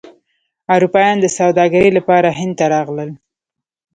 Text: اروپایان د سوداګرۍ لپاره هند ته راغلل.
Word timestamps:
اروپایان 0.75 1.17
د 1.21 1.25
سوداګرۍ 1.37 1.89
لپاره 1.97 2.29
هند 2.39 2.53
ته 2.59 2.65
راغلل. 2.75 3.09